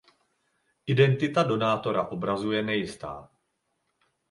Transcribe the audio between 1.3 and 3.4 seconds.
donátora obrazu je nejistá.